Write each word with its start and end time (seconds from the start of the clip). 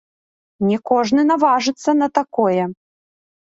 Не 0.69 0.79
кожны 0.91 1.21
наважыцца 1.33 1.97
на 2.01 2.11
такое. 2.19 2.63